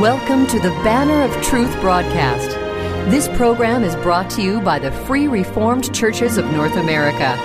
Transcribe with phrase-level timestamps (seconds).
[0.00, 2.50] Welcome to the Banner of Truth broadcast.
[3.12, 7.38] This program is brought to you by the Free Reformed Churches of North America.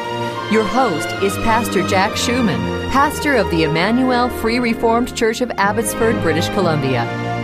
[0.52, 2.60] Your host is Pastor Jack Schumann,
[2.90, 7.02] pastor of the Emmanuel Free Reformed Church of Abbotsford, British Columbia.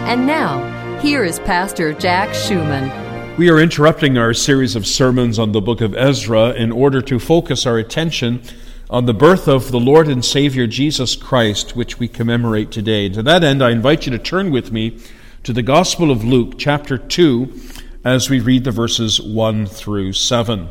[0.07, 3.37] And now, here is Pastor Jack Schumann.
[3.37, 7.19] We are interrupting our series of sermons on the book of Ezra in order to
[7.19, 8.41] focus our attention
[8.89, 13.09] on the birth of the Lord and Savior Jesus Christ, which we commemorate today.
[13.09, 14.99] To that end, I invite you to turn with me
[15.43, 17.61] to the Gospel of Luke, chapter 2,
[18.03, 20.69] as we read the verses 1 through 7.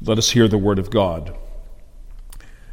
[0.00, 1.36] Let us hear the Word of God.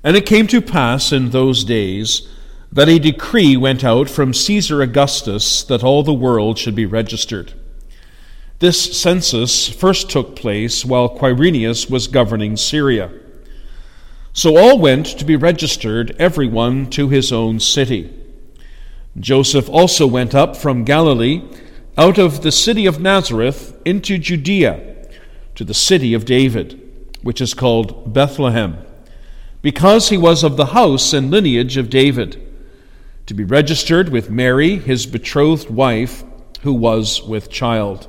[0.04, 2.28] And it came to pass in those days
[2.72, 7.54] that a decree went out from Caesar Augustus that all the world should be registered.
[8.58, 13.12] This census first took place while Quirinius was governing Syria.
[14.34, 18.14] So all went to be registered, everyone to his own city.
[19.18, 21.42] Joseph also went up from Galilee,
[21.98, 25.10] out of the city of Nazareth, into Judea,
[25.56, 26.80] to the city of David,
[27.24, 28.78] which is called Bethlehem,
[29.62, 32.42] because he was of the house and lineage of David,
[33.26, 36.24] to be registered with Mary, his betrothed wife,
[36.62, 38.08] who was with child.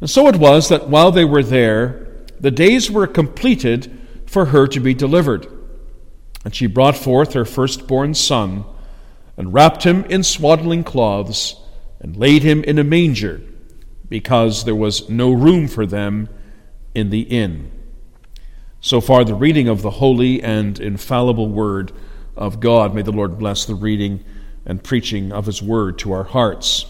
[0.00, 3.98] And so it was that while they were there, the days were completed
[4.32, 5.46] for her to be delivered.
[6.42, 8.64] And she brought forth her firstborn son,
[9.36, 11.56] and wrapped him in swaddling cloths,
[12.00, 13.42] and laid him in a manger,
[14.08, 16.30] because there was no room for them
[16.94, 17.70] in the inn.
[18.80, 21.92] So far, the reading of the holy and infallible word
[22.34, 22.94] of God.
[22.94, 24.24] May the Lord bless the reading
[24.64, 26.86] and preaching of his word to our hearts.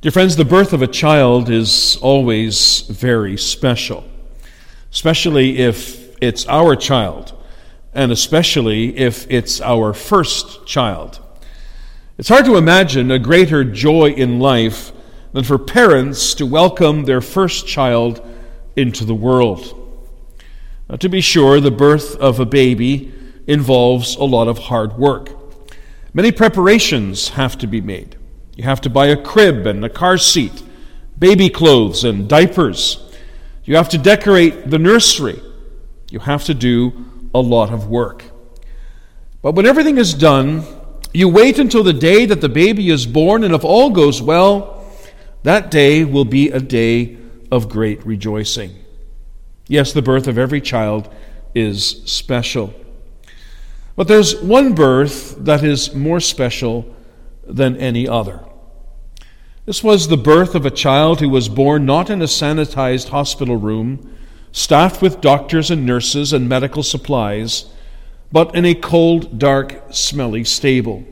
[0.00, 4.04] Dear friends, the birth of a child is always very special
[4.94, 7.36] especially if it's our child,
[7.92, 11.20] and especially if it's our first child.
[12.16, 14.92] It's hard to imagine a greater joy in life
[15.32, 18.24] than for parents to welcome their first child
[18.76, 19.80] into the world.
[20.88, 23.12] Now, to be sure, the birth of a baby
[23.48, 25.28] involves a lot of hard work.
[26.12, 28.16] Many preparations have to be made.
[28.54, 30.62] You have to buy a crib and a car seat,
[31.18, 33.03] baby clothes and diapers.
[33.64, 35.40] You have to decorate the nursery.
[36.10, 37.04] You have to do
[37.34, 38.24] a lot of work.
[39.42, 40.64] But when everything is done,
[41.12, 44.84] you wait until the day that the baby is born, and if all goes well,
[45.42, 47.16] that day will be a day
[47.50, 48.74] of great rejoicing.
[49.68, 51.12] Yes, the birth of every child
[51.54, 52.74] is special.
[53.96, 56.94] But there's one birth that is more special
[57.46, 58.40] than any other.
[59.66, 63.56] This was the birth of a child who was born not in a sanitized hospital
[63.56, 64.14] room,
[64.52, 67.64] staffed with doctors and nurses and medical supplies,
[68.30, 71.02] but in a cold, dark, smelly stable.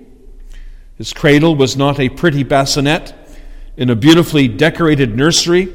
[0.99, 3.15] His cradle was not a pretty bassinet
[3.79, 5.75] in a beautifully decorated nursery,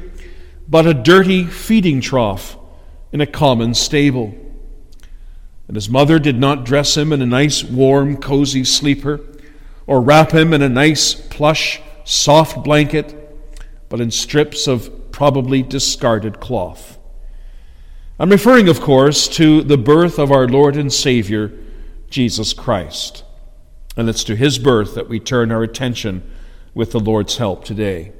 [0.68, 2.56] but a dirty feeding trough
[3.10, 4.36] in a common stable.
[5.66, 9.20] And his mother did not dress him in a nice, warm, cozy sleeper,
[9.88, 13.14] or wrap him in a nice, plush, soft blanket,
[13.90, 16.98] but in strips of probably discarded cloth.
[18.18, 21.52] I'm referring, of course, to the birth of our Lord and Savior,
[22.08, 23.24] Jesus Christ.
[23.94, 26.28] And it's to his birth that we turn our attention
[26.72, 28.12] with the Lord's help today.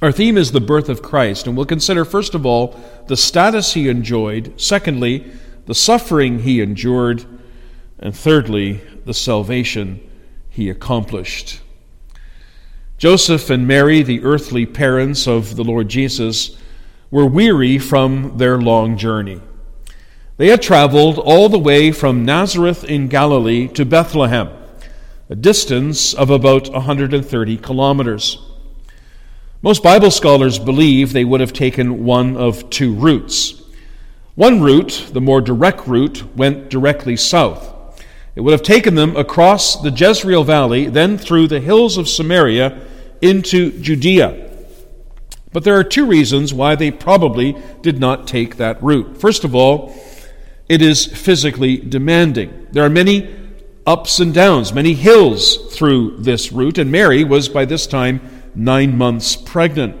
[0.00, 3.74] Our theme is the birth of Christ, and we'll consider, first of all, the status
[3.74, 5.30] he enjoyed, secondly,
[5.66, 7.26] the suffering he endured,
[7.98, 10.00] and thirdly, the salvation
[10.48, 11.60] he accomplished.
[12.98, 16.56] Joseph and Mary, the earthly parents of the Lord Jesus,
[17.10, 19.42] were weary from their long journey.
[20.38, 24.48] They had traveled all the way from Nazareth in Galilee to Bethlehem,
[25.28, 28.38] a distance of about 130 kilometers.
[29.60, 33.62] Most Bible scholars believe they would have taken one of two routes.
[34.36, 37.75] One route, the more direct route, went directly south.
[38.36, 42.78] It would have taken them across the Jezreel Valley, then through the hills of Samaria
[43.22, 44.50] into Judea.
[45.52, 49.18] But there are two reasons why they probably did not take that route.
[49.18, 49.96] First of all,
[50.68, 52.66] it is physically demanding.
[52.72, 53.34] There are many
[53.86, 58.20] ups and downs, many hills through this route, and Mary was by this time
[58.54, 59.96] nine months pregnant.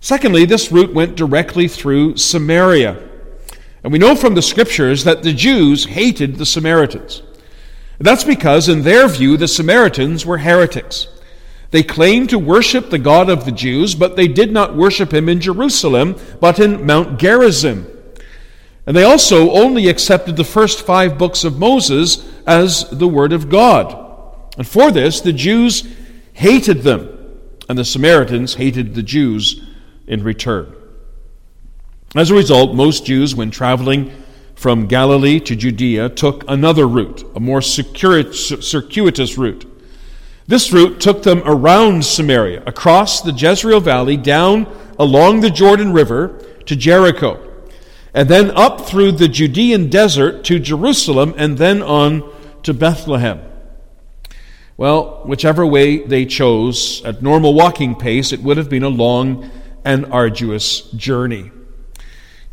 [0.00, 3.00] Secondly, this route went directly through Samaria.
[3.86, 7.22] And we know from the scriptures that the Jews hated the Samaritans.
[8.00, 11.06] That's because, in their view, the Samaritans were heretics.
[11.70, 15.28] They claimed to worship the God of the Jews, but they did not worship him
[15.28, 17.86] in Jerusalem, but in Mount Gerizim.
[18.86, 23.48] And they also only accepted the first five books of Moses as the Word of
[23.48, 24.50] God.
[24.58, 25.86] And for this, the Jews
[26.32, 27.08] hated them,
[27.68, 29.62] and the Samaritans hated the Jews
[30.08, 30.74] in return.
[32.16, 34.10] As a result, most Jews, when traveling
[34.54, 39.82] from Galilee to Judea, took another route, a more circuitous route.
[40.46, 44.66] This route took them around Samaria, across the Jezreel Valley, down
[44.98, 47.38] along the Jordan River to Jericho,
[48.14, 52.32] and then up through the Judean desert to Jerusalem, and then on
[52.62, 53.42] to Bethlehem.
[54.78, 59.50] Well, whichever way they chose, at normal walking pace, it would have been a long
[59.84, 61.50] and arduous journey.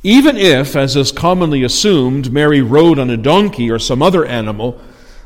[0.03, 4.79] Even if, as is commonly assumed, Mary rode on a donkey or some other animal,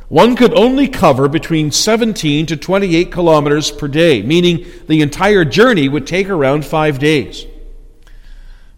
[0.07, 5.89] one could only cover between 17 to 28 kilometers per day, meaning the entire journey
[5.89, 7.45] would take around five days.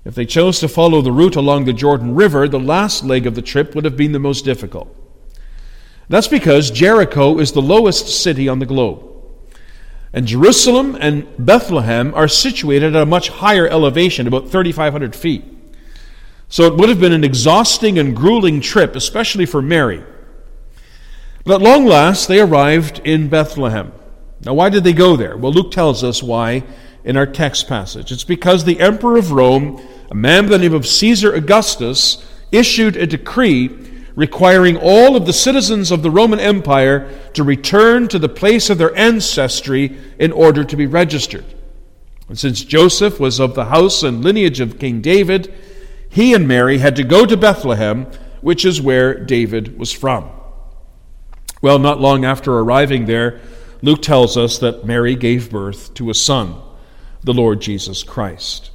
[0.05, 3.35] If they chose to follow the route along the Jordan River, the last leg of
[3.35, 4.95] the trip would have been the most difficult.
[6.07, 9.03] That's because Jericho is the lowest city on the globe.
[10.13, 15.58] And Jerusalem and Bethlehem are situated at a much higher elevation, about 3,500 feet.
[16.49, 20.03] So it would have been an exhausting and grueling trip, especially for Mary.
[21.45, 23.93] But at long last, they arrived in Bethlehem.
[24.43, 25.37] Now, why did they go there?
[25.37, 26.63] Well, Luke tells us why
[27.03, 28.11] in our text passage.
[28.11, 32.97] It's because the emperor of Rome, a man by the name of Caesar Augustus, issued
[32.97, 33.69] a decree
[34.15, 38.77] requiring all of the citizens of the Roman Empire to return to the place of
[38.77, 41.45] their ancestry in order to be registered.
[42.27, 45.53] And since Joseph was of the house and lineage of King David,
[46.09, 48.07] he and Mary had to go to Bethlehem,
[48.41, 50.29] which is where David was from.
[51.61, 53.39] Well, not long after arriving there,
[53.81, 56.55] Luke tells us that Mary gave birth to a son,
[57.23, 58.71] the Lord Jesus Christ.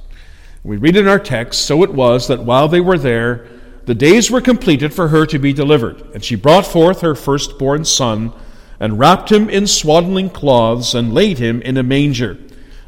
[0.63, 3.47] We read in our text, So it was that while they were there,
[3.85, 7.85] the days were completed for her to be delivered, and she brought forth her firstborn
[7.85, 8.33] son,
[8.79, 12.37] and wrapped him in swaddling cloths, and laid him in a manger,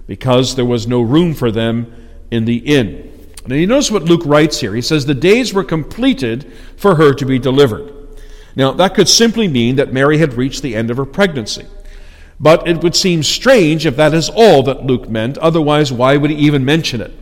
[0.07, 1.93] because there was no room for them
[2.31, 3.16] in the inn.
[3.47, 4.75] Now you notice what Luke writes here.
[4.75, 7.93] He says, The days were completed for her to be delivered.
[8.55, 11.65] Now, that could simply mean that Mary had reached the end of her pregnancy.
[12.39, 16.31] But it would seem strange if that is all that Luke meant, otherwise, why would
[16.31, 17.13] he even mention it?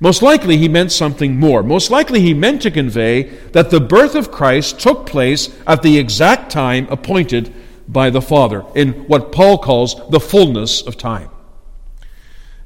[0.00, 1.62] Most likely, he meant something more.
[1.62, 5.98] Most likely, he meant to convey that the birth of Christ took place at the
[5.98, 7.52] exact time appointed
[7.88, 11.30] by the Father, in what Paul calls the fullness of time.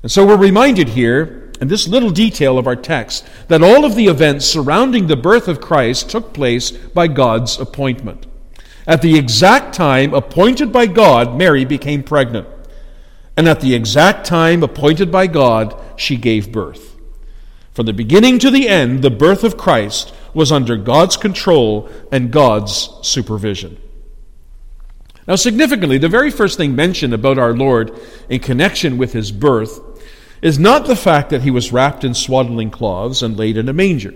[0.03, 3.95] And so we're reminded here and this little detail of our text that all of
[3.95, 8.27] the events surrounding the birth of Christ took place by God's appointment.
[8.85, 12.49] At the exact time appointed by God, Mary became pregnant.
[13.37, 16.97] And at the exact time appointed by God, she gave birth.
[17.75, 22.33] From the beginning to the end, the birth of Christ was under God's control and
[22.33, 23.81] God's supervision.
[25.29, 27.97] Now, significantly, the very first thing mentioned about our Lord
[28.29, 29.92] in connection with his birth
[30.43, 33.73] is not the fact that he was wrapped in swaddling cloths and laid in a
[33.73, 34.13] manger,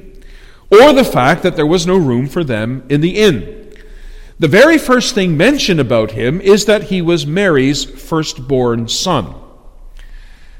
[0.70, 3.72] or the fact that there was no room for them in the inn.
[4.38, 9.34] The very first thing mentioned about him is that he was Mary's firstborn son.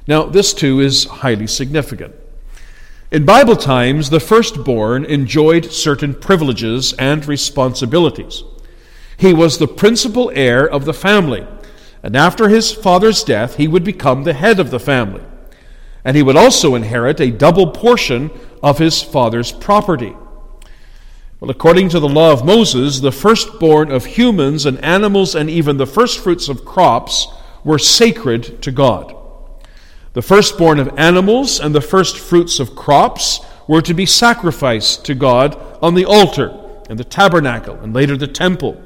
[0.07, 2.15] Now, this too is highly significant.
[3.11, 8.45] In Bible times, the firstborn enjoyed certain privileges and responsibilities.
[9.17, 11.47] He was the principal heir of the family,
[12.03, 15.23] and after his father's death, he would become the head of the family
[16.07, 18.31] and he would also inherit a double portion
[18.63, 20.15] of his father's property.
[21.41, 25.79] Well, according to the law of Moses, the firstborn of humans and animals and even
[25.79, 27.27] the firstfruits of crops
[27.65, 29.17] were sacred to God.
[30.13, 35.61] The firstborn of animals and the firstfruits of crops were to be sacrificed to God
[35.83, 36.57] on the altar
[36.89, 38.81] and the tabernacle and later the temple.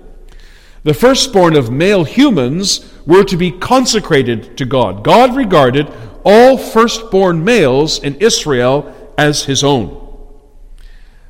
[0.84, 5.04] The firstborn of male humans were to be consecrated to God.
[5.04, 5.92] God regarded
[6.24, 9.96] all firstborn males in Israel as his own.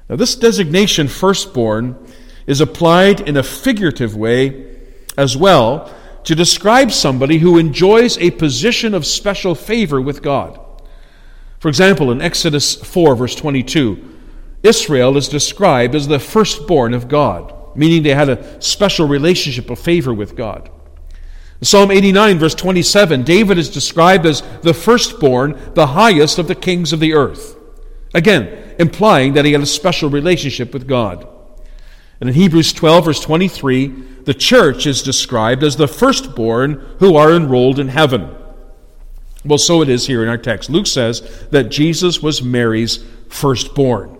[0.09, 1.97] Now, this designation, firstborn,
[2.47, 4.67] is applied in a figurative way
[5.17, 5.95] as well
[6.25, 10.59] to describe somebody who enjoys a position of special favor with God.
[11.59, 14.19] For example, in Exodus 4, verse 22,
[14.63, 19.79] Israel is described as the firstborn of God, meaning they had a special relationship of
[19.79, 20.71] favor with God.
[21.63, 26.93] Psalm 89, verse 27, David is described as the firstborn, the highest of the kings
[26.93, 27.57] of the earth.
[28.15, 31.29] Again, implying that he had a special relationship with God.
[32.21, 33.89] And in Hebrews 12, verse 23,
[34.25, 38.35] the church is described as the firstborn who are enrolled in heaven.
[39.45, 40.69] Well, so it is here in our text.
[40.71, 44.20] Luke says that Jesus was Mary's firstborn.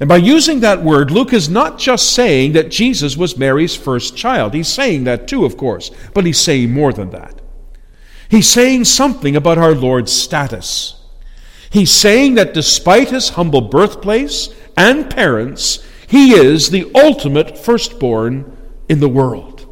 [0.00, 4.16] And by using that word, Luke is not just saying that Jesus was Mary's first
[4.16, 4.54] child.
[4.54, 7.40] He's saying that too, of course, but he's saying more than that.
[8.28, 10.94] He's saying something about our Lord's status.
[11.70, 18.56] He's saying that despite his humble birthplace and parents, he is the ultimate firstborn
[18.88, 19.66] in the world.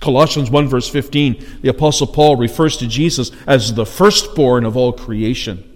[0.00, 4.92] Colossians 1, verse 15, the Apostle Paul refers to Jesus as the firstborn of all
[4.92, 5.73] creation.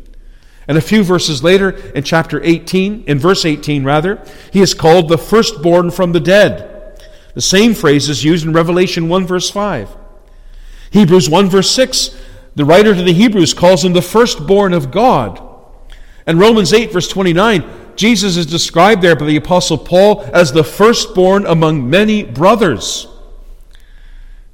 [0.69, 4.23] And a few verses later, in chapter 18, in verse 18 rather,
[4.53, 7.03] he is called the firstborn from the dead.
[7.35, 9.97] The same phrase is used in Revelation 1, verse 5.
[10.91, 12.21] Hebrews 1, verse 6,
[12.55, 15.43] the writer to the Hebrews calls him the firstborn of God.
[16.27, 17.65] And Romans 8, verse 29,
[17.97, 23.09] Jesus is described there by the Apostle Paul as the firstborn among many brothers.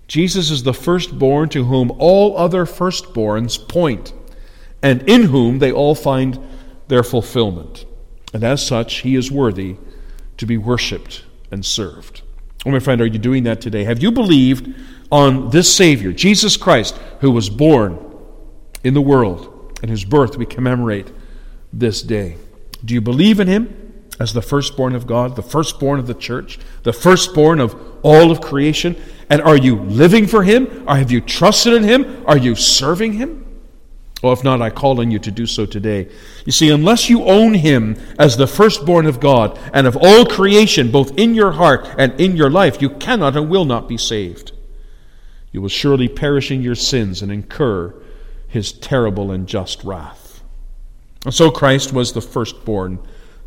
[0.06, 4.12] Jesus is the firstborn to whom all other firstborns point
[4.84, 6.38] and in whom they all find
[6.88, 7.86] their fulfillment.
[8.34, 9.76] And as such, he is worthy
[10.36, 12.20] to be worshiped and served.
[12.66, 13.84] Oh, my friend, are you doing that today?
[13.84, 14.74] Have you believed
[15.10, 17.98] on this Savior, Jesus Christ, who was born
[18.84, 21.10] in the world and whose birth we commemorate
[21.72, 22.36] this day?
[22.84, 26.58] Do you believe in him as the firstborn of God, the firstborn of the church,
[26.82, 29.00] the firstborn of all of creation?
[29.30, 30.84] And are you living for him?
[30.86, 32.22] Or have you trusted in him?
[32.26, 33.43] Are you serving him?
[34.24, 36.08] Well, if not, I call on you to do so today.
[36.46, 40.90] You see, unless you own Him as the firstborn of God and of all creation,
[40.90, 44.52] both in your heart and in your life, you cannot and will not be saved.
[45.52, 47.94] You will surely perish in your sins and incur
[48.48, 50.42] His terrible and just wrath.
[51.26, 53.00] And so Christ was the firstborn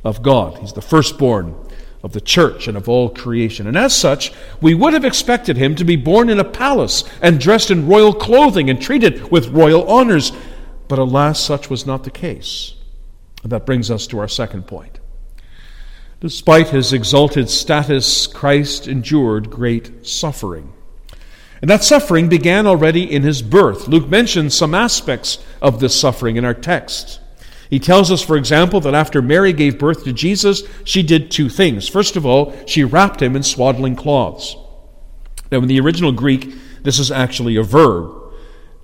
[0.04, 0.60] of God.
[0.60, 1.56] He's the firstborn
[2.04, 3.66] of the church and of all creation.
[3.66, 4.32] And as such,
[4.62, 8.14] we would have expected him to be born in a palace and dressed in royal
[8.14, 10.32] clothing and treated with royal honors.
[10.88, 12.76] But alas, such was not the case.
[13.44, 15.00] And that brings us to our second point.
[16.20, 20.74] Despite his exalted status, Christ endured great suffering.
[21.62, 23.88] And that suffering began already in his birth.
[23.88, 27.20] Luke mentions some aspects of this suffering in our text.
[27.70, 31.50] He tells us, for example, that after Mary gave birth to Jesus, she did two
[31.50, 31.88] things.
[31.88, 34.56] First of all, she wrapped him in swaddling cloths.
[35.52, 36.54] Now, in the original Greek,
[36.84, 38.17] this is actually a verb.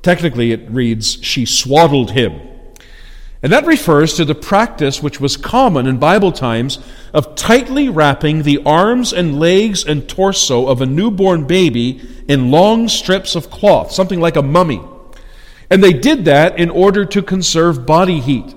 [0.03, 2.39] Technically, it reads, She swaddled him.
[3.41, 6.79] And that refers to the practice which was common in Bible times
[7.13, 12.87] of tightly wrapping the arms and legs and torso of a newborn baby in long
[12.87, 14.81] strips of cloth, something like a mummy.
[15.69, 18.53] And they did that in order to conserve body heat.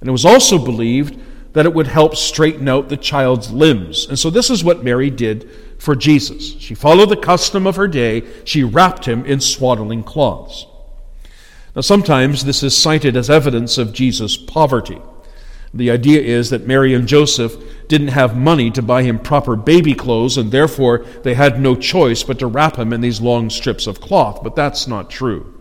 [0.00, 1.20] And it was also believed
[1.52, 4.06] that it would help straighten out the child's limbs.
[4.08, 6.58] And so this is what Mary did for Jesus.
[6.58, 10.66] She followed the custom of her day, she wrapped him in swaddling cloths.
[11.74, 15.00] Now, sometimes this is cited as evidence of Jesus' poverty.
[15.72, 17.56] The idea is that Mary and Joseph
[17.88, 22.22] didn't have money to buy him proper baby clothes, and therefore they had no choice
[22.22, 24.40] but to wrap him in these long strips of cloth.
[24.44, 25.60] But that's not true.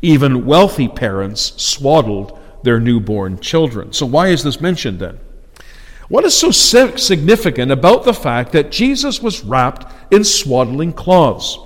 [0.00, 3.92] Even wealthy parents swaddled their newborn children.
[3.92, 5.18] So, why is this mentioned then?
[6.08, 11.58] What is so significant about the fact that Jesus was wrapped in swaddling cloths?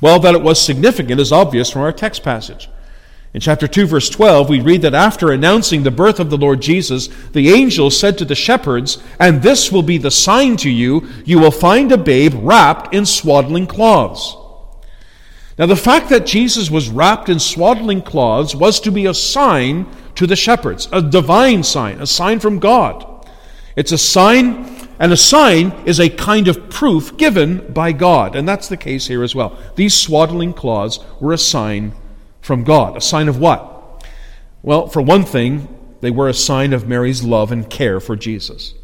[0.00, 2.68] Well, that it was significant is obvious from our text passage.
[3.32, 6.60] In chapter 2, verse 12, we read that after announcing the birth of the Lord
[6.60, 11.06] Jesus, the angel said to the shepherds, And this will be the sign to you,
[11.24, 14.36] you will find a babe wrapped in swaddling cloths.
[15.56, 19.86] Now, the fact that Jesus was wrapped in swaddling cloths was to be a sign
[20.16, 23.28] to the shepherds, a divine sign, a sign from God.
[23.76, 28.36] It's a sign and a sign is a kind of proof given by God.
[28.36, 29.58] And that's the case here as well.
[29.74, 31.94] These swaddling cloths were a sign
[32.42, 32.98] from God.
[32.98, 34.04] A sign of what?
[34.62, 38.74] Well, for one thing, they were a sign of Mary's love and care for Jesus.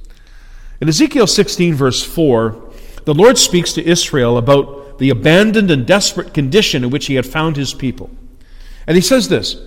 [0.80, 2.72] In Ezekiel 16, verse 4,
[3.04, 7.26] the Lord speaks to Israel about the abandoned and desperate condition in which he had
[7.26, 8.08] found his people.
[8.86, 9.60] And he says this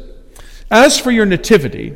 [0.72, 1.96] As for your nativity,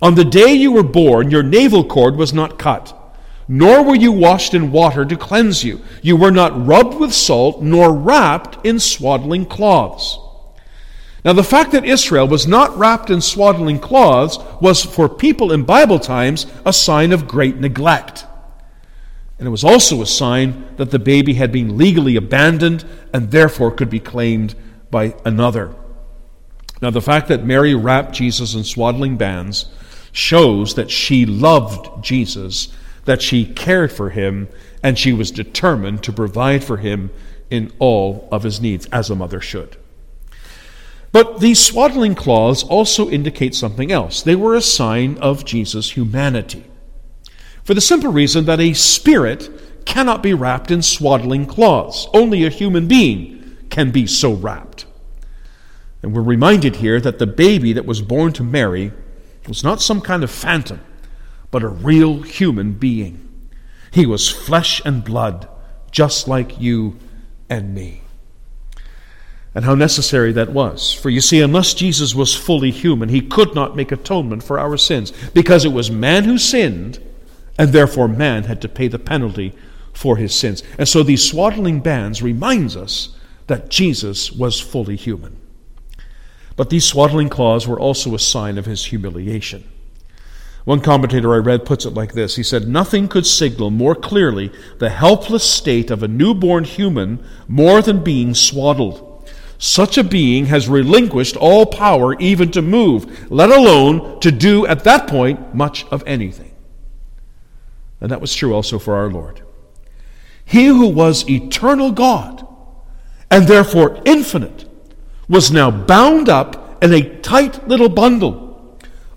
[0.00, 2.96] on the day you were born, your navel cord was not cut
[3.52, 5.80] nor were you washed in water to cleanse you.
[6.02, 10.20] You were not rubbed with salt, nor wrapped in swaddling cloths.
[11.24, 15.64] Now, the fact that Israel was not wrapped in swaddling cloths was for people in
[15.64, 18.24] Bible times a sign of great neglect.
[19.40, 23.72] And it was also a sign that the baby had been legally abandoned and therefore
[23.72, 24.54] could be claimed
[24.92, 25.74] by another.
[26.80, 29.66] Now, the fact that Mary wrapped Jesus in swaddling bands
[30.12, 32.68] shows that she loved Jesus
[33.10, 34.46] that she cared for him
[34.84, 37.10] and she was determined to provide for him
[37.50, 39.76] in all of his needs, as a mother should.
[41.10, 44.22] But these swaddling cloths also indicate something else.
[44.22, 46.62] They were a sign of Jesus' humanity.
[47.64, 49.50] For the simple reason that a spirit
[49.84, 52.06] cannot be wrapped in swaddling cloths.
[52.14, 54.86] Only a human being can be so wrapped.
[56.00, 58.92] And we're reminded here that the baby that was born to Mary
[59.48, 60.80] was not some kind of phantom,
[61.50, 63.26] but a real human being.
[63.90, 65.48] He was flesh and blood,
[65.90, 66.96] just like you
[67.48, 68.02] and me.
[69.52, 70.92] And how necessary that was.
[70.92, 74.76] For you see, unless Jesus was fully human, he could not make atonement for our
[74.76, 77.00] sins, because it was man who sinned,
[77.58, 79.52] and therefore man had to pay the penalty
[79.92, 80.62] for his sins.
[80.78, 83.16] And so these swaddling bands reminds us
[83.48, 85.36] that Jesus was fully human.
[86.54, 89.64] But these swaddling cloths were also a sign of his humiliation.
[90.64, 94.52] One commentator I read puts it like this He said, Nothing could signal more clearly
[94.78, 99.06] the helpless state of a newborn human more than being swaddled.
[99.58, 104.84] Such a being has relinquished all power even to move, let alone to do at
[104.84, 106.54] that point much of anything.
[108.00, 109.42] And that was true also for our Lord.
[110.46, 112.46] He who was eternal God
[113.30, 114.64] and therefore infinite
[115.28, 118.49] was now bound up in a tight little bundle,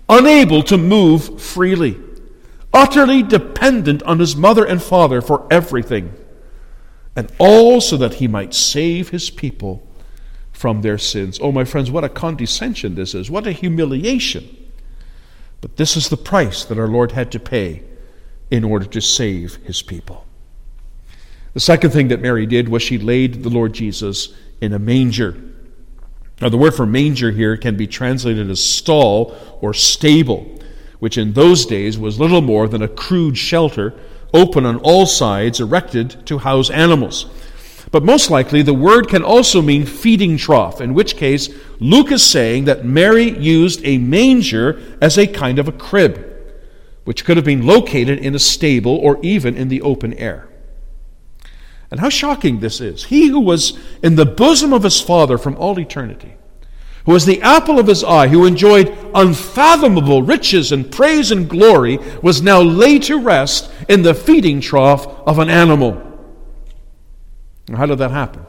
[0.08, 1.98] unable to move freely,
[2.72, 6.14] utterly dependent on his mother and father for everything,
[7.16, 9.86] and all so that he might save his people
[10.52, 11.38] from their sins.
[11.40, 13.30] Oh, my friends, what a condescension this is!
[13.30, 14.56] What a humiliation!
[15.60, 17.82] But this is the price that our Lord had to pay
[18.50, 20.26] in order to save his people.
[21.54, 25.40] The second thing that Mary did was she laid the Lord Jesus in a manger.
[26.40, 30.46] Now, the word for manger here can be translated as stall or stable,
[30.98, 33.94] which in those days was little more than a crude shelter
[34.32, 37.26] open on all sides, erected to house animals.
[37.92, 41.48] But most likely, the word can also mean feeding trough, in which case,
[41.78, 46.32] Luke is saying that Mary used a manger as a kind of a crib,
[47.04, 50.48] which could have been located in a stable or even in the open air.
[51.90, 53.04] And how shocking this is.
[53.04, 56.34] He who was in the bosom of his Father from all eternity,
[57.04, 61.98] who was the apple of his eye, who enjoyed unfathomable riches and praise and glory,
[62.22, 66.00] was now laid to rest in the feeding trough of an animal.
[67.74, 68.44] How did that happen?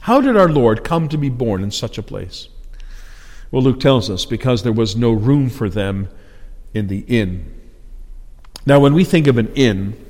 [0.00, 2.48] How did our Lord come to be born in such a place?
[3.50, 6.08] Well, Luke tells us because there was no room for them
[6.74, 7.54] in the inn.
[8.66, 10.02] Now, when we think of an inn,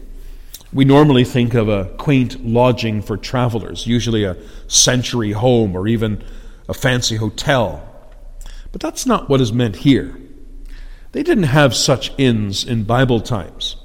[0.72, 6.22] we normally think of a quaint lodging for travelers, usually a century home or even
[6.68, 7.84] a fancy hotel.
[8.70, 10.18] But that's not what is meant here.
[11.12, 13.76] They didn't have such inns in Bible times.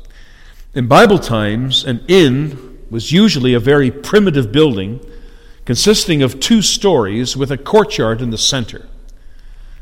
[0.73, 4.99] In Bible times, an inn was usually a very primitive building
[5.65, 8.87] consisting of two stories with a courtyard in the center.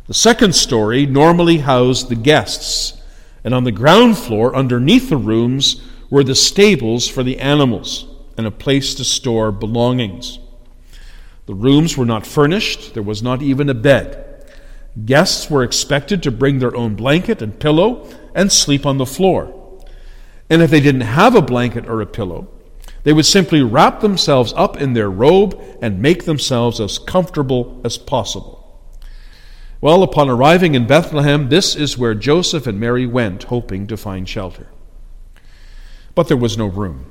[0.07, 3.01] The second story normally housed the guests,
[3.43, 5.81] and on the ground floor, underneath the rooms,
[6.12, 8.06] were the stables for the animals
[8.38, 10.39] and a place to store belongings.
[11.47, 14.28] The rooms were not furnished, there was not even a bed.
[15.06, 19.58] Guests were expected to bring their own blanket and pillow and sleep on the floor.
[20.50, 22.50] And if they didn't have a blanket or a pillow,
[23.04, 27.97] they would simply wrap themselves up in their robe and make themselves as comfortable as
[27.97, 28.58] possible.
[29.80, 34.28] Well, upon arriving in Bethlehem, this is where Joseph and Mary went, hoping to find
[34.28, 34.67] shelter
[36.15, 37.06] but there was no room.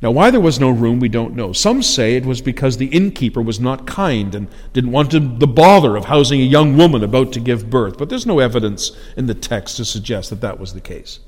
[0.00, 1.52] Now, why there was no room, we don't know.
[1.52, 5.96] Some say it was because the innkeeper was not kind and didn't want the bother
[5.96, 9.34] of housing a young woman about to give birth, but there's no evidence in the
[9.34, 11.18] text to suggest that that was the case.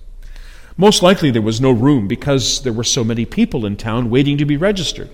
[0.76, 4.38] Most likely there was no room because there were so many people in town waiting
[4.38, 5.10] to be registered.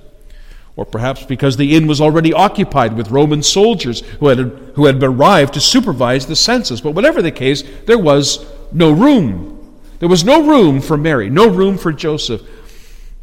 [0.76, 4.38] Or perhaps because the inn was already occupied with Roman soldiers who had,
[4.74, 6.82] who had arrived to supervise the census.
[6.82, 9.55] But whatever the case, there was no room
[9.98, 12.42] there was no room for Mary, no room for Joseph,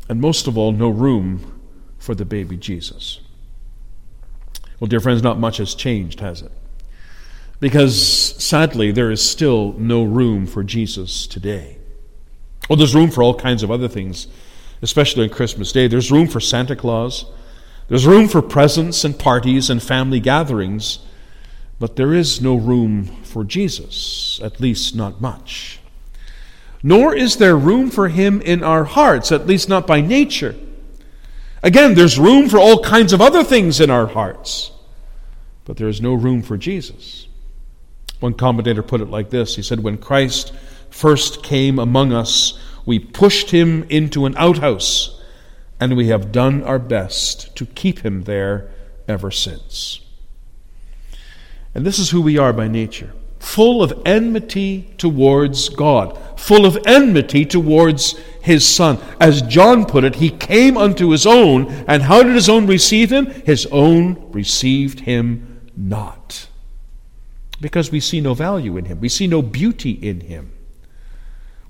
[0.10, 1.62] and most of all, no room
[1.98, 3.22] for the baby Jesus.
[4.80, 6.52] Well, dear friends, not much has changed, has it?
[7.60, 11.78] Because sadly, there is still no room for Jesus today.
[12.70, 14.28] Well, there's room for all kinds of other things,
[14.82, 15.88] especially on Christmas Day.
[15.88, 17.26] There's room for Santa Claus,
[17.88, 21.00] there's room for presents and parties and family gatherings,
[21.80, 25.80] but there is no room for Jesus, at least not much
[26.84, 30.56] nor is there room for him in our hearts, at least not by nature.
[31.64, 34.72] Again, there's room for all kinds of other things in our hearts,
[35.64, 37.28] but there is no room for Jesus.
[38.20, 40.54] One commentator put it like this He said, When Christ
[40.90, 45.22] first came among us, we pushed him into an outhouse,
[45.80, 48.70] and we have done our best to keep him there
[49.08, 50.02] ever since.
[51.74, 53.14] And this is who we are by nature.
[53.40, 59.00] full of enmity towards God, full of enmity towards his Son.
[59.20, 63.12] As John put it, he came unto his own, and how did his own receive
[63.12, 63.28] him?
[63.46, 66.48] His own received him not.
[67.62, 70.52] Because we see no value in him, we see no beauty in him.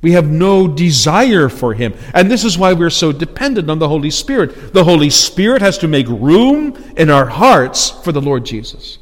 [0.02, 1.94] We have no desire for Him.
[2.14, 4.74] And this is why we're so dependent on the Holy Spirit.
[4.74, 8.98] The Holy Spirit has to make room in our hearts for the Lord Jesus.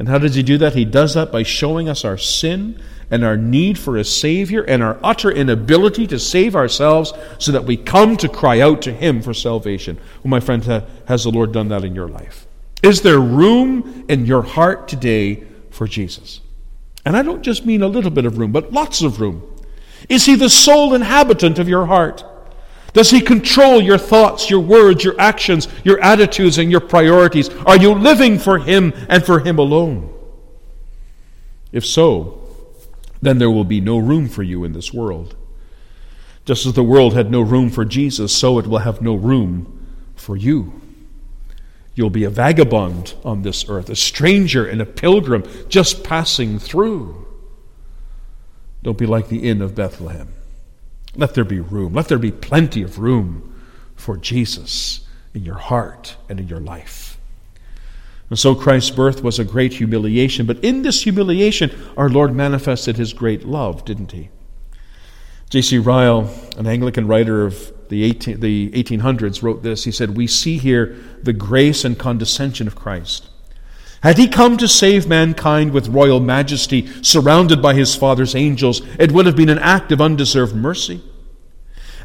[0.00, 0.74] And how does He do that?
[0.74, 4.82] He does that by showing us our sin and our need for a Savior and
[4.82, 9.20] our utter inability to save ourselves so that we come to cry out to Him
[9.20, 9.98] for salvation.
[10.24, 10.64] Well, my friend,
[11.06, 12.46] has the Lord done that in your life?
[12.82, 16.40] Is there room in your heart today for Jesus?
[17.04, 19.46] And I don't just mean a little bit of room, but lots of room.
[20.08, 22.24] Is he the sole inhabitant of your heart?
[22.94, 27.50] Does he control your thoughts, your words, your actions, your attitudes, and your priorities?
[27.66, 30.14] Are you living for him and for him alone?
[31.72, 32.41] If so,
[33.22, 35.36] then there will be no room for you in this world.
[36.44, 39.86] Just as the world had no room for Jesus, so it will have no room
[40.16, 40.80] for you.
[41.94, 47.26] You'll be a vagabond on this earth, a stranger and a pilgrim just passing through.
[48.82, 50.28] Don't be like the inn of Bethlehem.
[51.14, 51.92] Let there be room.
[51.92, 53.62] Let there be plenty of room
[53.94, 57.11] for Jesus in your heart and in your life.
[58.32, 62.96] And so Christ's birth was a great humiliation, but in this humiliation, our Lord manifested
[62.96, 64.30] his great love, didn't he?
[65.50, 65.76] J.C.
[65.76, 69.84] Ryle, an Anglican writer of the, 18, the 1800s, wrote this.
[69.84, 73.28] He said, We see here the grace and condescension of Christ.
[74.02, 79.12] Had he come to save mankind with royal majesty, surrounded by his Father's angels, it
[79.12, 81.02] would have been an act of undeserved mercy.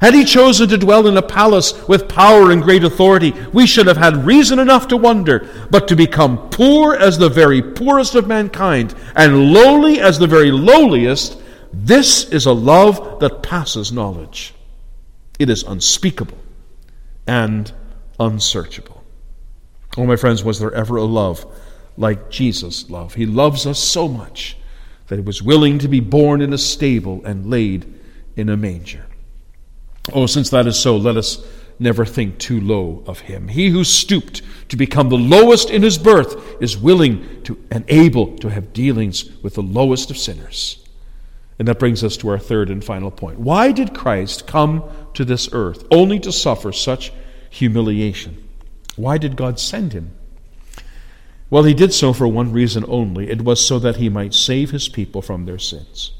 [0.01, 3.87] Had he chosen to dwell in a palace with power and great authority, we should
[3.87, 5.49] have had reason enough to wonder.
[5.71, 10.51] But to become poor as the very poorest of mankind, and lowly as the very
[10.51, 11.41] lowliest,
[11.73, 14.53] this is a love that passes knowledge.
[15.39, 16.37] It is unspeakable
[17.25, 17.71] and
[18.19, 19.03] unsearchable.
[19.97, 21.45] Oh, my friends, was there ever a love
[21.97, 23.15] like Jesus' love.
[23.15, 24.57] He loves us so much
[25.07, 27.91] that he was willing to be born in a stable and laid
[28.35, 29.06] in a manger.
[30.13, 31.45] Oh, since that is so, let us
[31.79, 33.47] never think too low of him.
[33.47, 38.37] He who stooped to become the lowest in his birth is willing to and able
[38.37, 40.83] to have dealings with the lowest of sinners.
[41.59, 43.39] And that brings us to our third and final point.
[43.39, 47.11] Why did Christ come to this earth only to suffer such
[47.49, 48.47] humiliation?
[48.95, 50.11] Why did God send him?
[51.49, 54.71] Well, he did so for one reason only it was so that he might save
[54.71, 56.11] his people from their sins.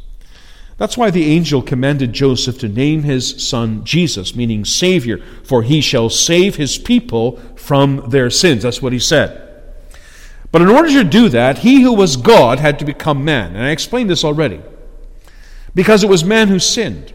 [0.77, 5.81] That's why the angel commanded Joseph to name his son Jesus, meaning Savior, for he
[5.81, 8.63] shall save his people from their sins.
[8.63, 9.43] That's what he said.
[10.51, 13.55] But in order to do that, he who was God had to become man.
[13.55, 14.61] And I explained this already.
[15.73, 17.13] Because it was man who sinned.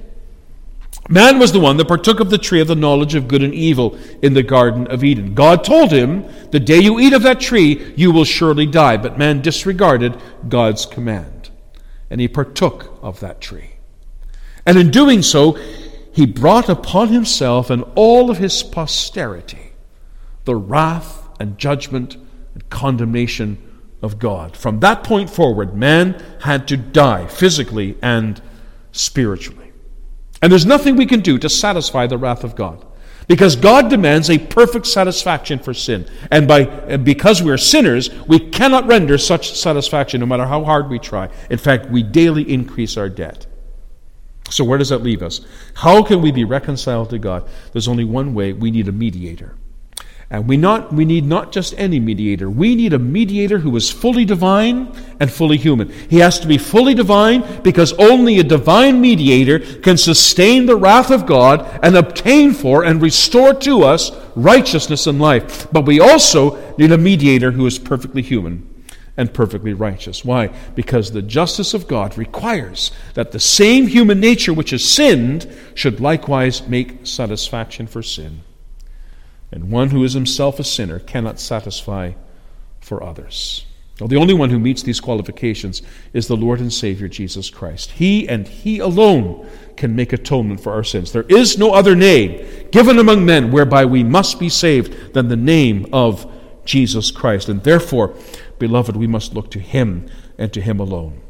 [1.09, 3.55] Man was the one that partook of the tree of the knowledge of good and
[3.55, 5.35] evil in the Garden of Eden.
[5.35, 8.97] God told him, The day you eat of that tree, you will surely die.
[8.97, 11.42] But man disregarded God's command,
[12.13, 13.71] and he partook of that tree.
[14.67, 15.53] And in doing so,
[16.13, 19.73] he brought upon himself and all of his posterity
[20.45, 22.17] the wrath and judgment
[22.53, 23.57] and condemnation
[24.03, 24.57] of God.
[24.57, 28.43] From that point forward, man had to die physically and
[28.91, 29.73] spiritually.
[30.43, 32.85] And there's nothing we can do to satisfy the wrath of God.
[33.33, 36.07] Because God demands a perfect satisfaction for sin.
[36.31, 40.91] And by, because we are sinners, we cannot render such satisfaction no matter how hard
[40.91, 41.31] we try.
[41.49, 43.47] In fact, we daily increase our debt.
[44.51, 45.41] So, where does that leave us?
[45.77, 47.49] How can we be reconciled to God?
[47.73, 49.57] There's only one way we need a mediator.
[50.33, 52.49] And we, not, we need not just any mediator.
[52.49, 54.91] We need a mediator who is fully divine
[55.21, 55.93] and fully human.
[56.09, 61.11] He has to be fully divine because only a divine mediator can sustain the wrath
[61.11, 65.71] of God and obtain for and restore to us righteousness and life.
[65.71, 68.67] But we also need a mediator who is perfectly human
[69.19, 70.25] and perfectly righteous.
[70.25, 70.47] Why?
[70.75, 76.01] Because the justice of God requires that the same human nature which has sinned should
[76.01, 78.41] likewise make satisfaction for sin
[79.53, 82.13] and one who is himself a sinner cannot satisfy
[82.81, 83.67] for others.
[84.01, 87.93] Well, the only one who meets these qualifications is the Lord and Savior Jesus Christ.
[87.93, 91.13] He and He alone can make atonement for our sins.
[91.13, 95.37] There is no other name given among men whereby we must be saved than the
[95.37, 96.29] name of
[96.65, 97.49] Jesus Christ.
[97.49, 98.17] And therefore,
[98.59, 101.21] beloved, we must look to Him and to Him alone.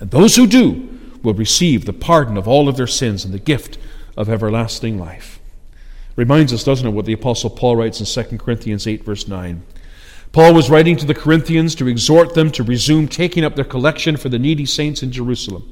[0.00, 0.88] And those who do
[1.22, 3.78] will receive the pardon of all of their sins and the gift
[4.16, 5.38] of everlasting life.
[6.16, 9.62] Reminds us, doesn't it, what the Apostle Paul writes in 2 Corinthians 8, verse 9.
[10.32, 14.16] Paul was writing to the Corinthians to exhort them to resume taking up their collection
[14.16, 15.70] for the needy saints in Jerusalem.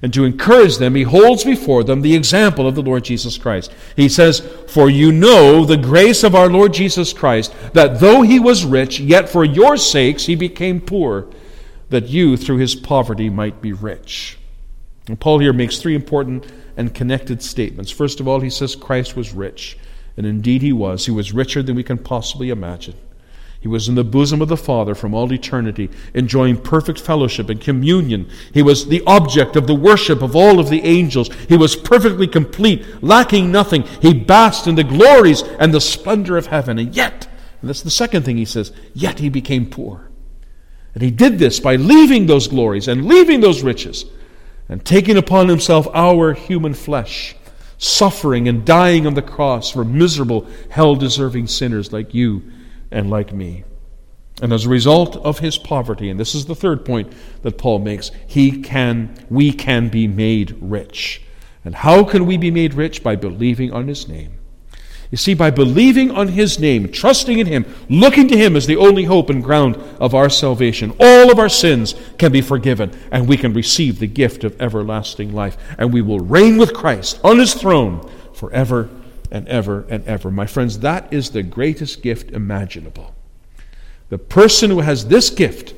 [0.00, 3.72] And to encourage them, he holds before them the example of the Lord Jesus Christ.
[3.96, 8.38] He says, For you know the grace of our Lord Jesus Christ, that though he
[8.38, 11.26] was rich, yet for your sakes he became poor,
[11.88, 14.38] that you through his poverty might be rich.
[15.08, 16.46] And Paul here makes three important
[16.78, 17.90] and connected statements.
[17.90, 19.76] First of all, he says Christ was rich.
[20.16, 21.06] And indeed he was.
[21.06, 22.94] He was richer than we can possibly imagine.
[23.60, 27.60] He was in the bosom of the Father from all eternity, enjoying perfect fellowship and
[27.60, 28.30] communion.
[28.54, 31.28] He was the object of the worship of all of the angels.
[31.48, 33.82] He was perfectly complete, lacking nothing.
[34.00, 36.78] He basked in the glories and the splendor of heaven.
[36.78, 37.26] And yet,
[37.60, 40.08] and that's the second thing he says, yet he became poor.
[40.94, 44.04] And he did this by leaving those glories and leaving those riches
[44.68, 47.34] and taking upon himself our human flesh,
[47.78, 52.42] suffering and dying on the cross for miserable, hell deserving sinners like you
[52.90, 53.64] and like me.
[54.40, 57.80] And as a result of his poverty, and this is the third point that Paul
[57.80, 61.22] makes, he can, we can be made rich.
[61.64, 63.02] And how can we be made rich?
[63.02, 64.37] By believing on his name.
[65.10, 68.76] You see, by believing on His name, trusting in Him, looking to Him as the
[68.76, 73.26] only hope and ground of our salvation, all of our sins can be forgiven, and
[73.26, 75.56] we can receive the gift of everlasting life.
[75.78, 78.90] And we will reign with Christ on His throne forever
[79.30, 80.30] and ever and ever.
[80.30, 83.14] My friends, that is the greatest gift imaginable.
[84.10, 85.74] The person who has this gift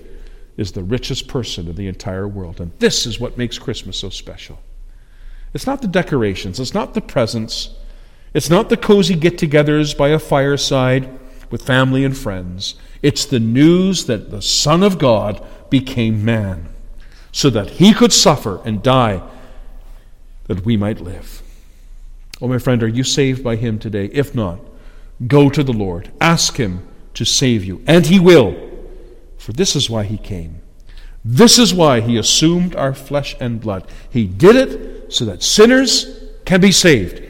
[0.56, 2.60] is the richest person in the entire world.
[2.60, 4.58] And this is what makes Christmas so special.
[5.54, 7.70] It's not the decorations, it's not the presents,
[8.32, 11.08] it's not the cozy get togethers by a fireside
[11.50, 12.76] with family and friends.
[13.02, 16.68] It's the news that the Son of God became man
[17.32, 19.22] so that he could suffer and die
[20.46, 21.42] that we might live.
[22.42, 24.06] Oh, my friend, are you saved by Him today?
[24.06, 24.58] If not,
[25.26, 26.10] go to the Lord.
[26.20, 28.56] Ask Him to save you, and He will.
[29.36, 30.60] For this is why He came.
[31.24, 33.86] This is why He assumed our flesh and blood.
[34.08, 37.22] He did it so that sinners can be saved.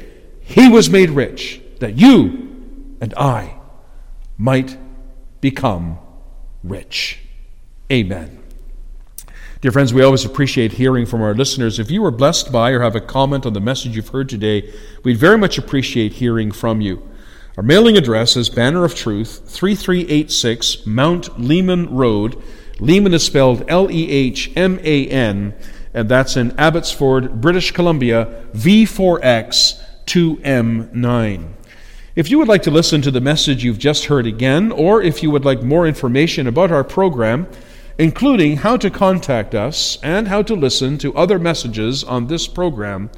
[0.50, 3.54] He was made rich that you and I
[4.36, 4.76] might
[5.40, 5.96] become
[6.64, 7.20] rich.
[7.90, 8.42] Amen.
[9.60, 11.78] Dear friends, we always appreciate hearing from our listeners.
[11.78, 14.74] If you were blessed by or have a comment on the message you've heard today,
[15.04, 17.08] we'd very much appreciate hearing from you.
[17.56, 22.42] Our mailing address is Banner of Truth, 3386 Mount Lehman Road.
[22.80, 25.54] Lehman is spelled L E H M A N,
[25.94, 29.80] and that's in Abbotsford, British Columbia, V4X
[30.10, 31.52] 2M9.
[32.16, 35.22] If you would like to listen to the message you've just heard again, or if
[35.22, 37.46] you would like more information about our program,
[37.96, 43.08] including how to contact us and how to listen to other messages on this program,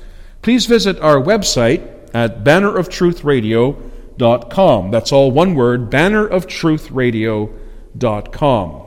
[0.42, 1.81] please visit our website
[2.12, 4.90] at banneroftruthradio.com.
[4.90, 8.83] That's all one word, banneroftruthradio.com.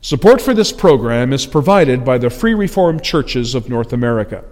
[0.00, 4.44] Support for this program is provided by the Free Reformed Churches of North America.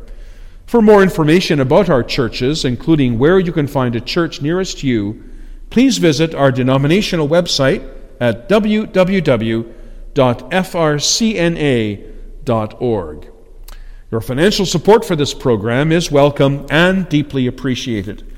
[0.72, 5.22] For more information about our churches, including where you can find a church nearest you,
[5.68, 7.86] please visit our denominational website
[8.18, 9.68] at www.frcna.org.
[14.10, 18.34] Your financial support for this program is welcome and deeply appreciated.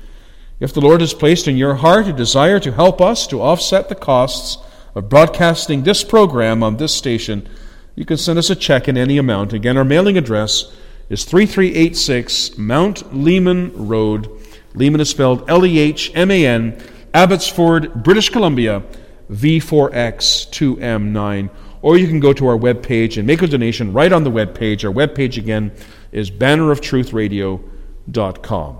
[0.59, 3.87] If the Lord has placed in your heart a desire to help us to offset
[3.87, 4.57] the costs
[4.93, 7.47] of broadcasting this program on this station,
[7.95, 9.53] you can send us a check in any amount.
[9.53, 10.69] Again, our mailing address
[11.09, 14.29] is 3386 Mount Lehman Road.
[14.73, 16.81] Lehman is spelled L E H M A N,
[17.13, 18.83] Abbotsford, British Columbia,
[19.31, 21.49] V4X2M9
[21.85, 24.83] or you can go to our webpage and make a donation right on the webpage.
[24.83, 25.71] Our webpage again
[26.11, 28.77] is banneroftruthradio.com.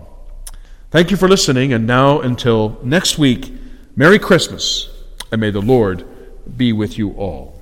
[0.89, 3.53] Thank you for listening, and now until next week,
[3.95, 4.89] Merry Christmas,
[5.31, 6.03] and may the Lord
[6.57, 7.54] be with you all.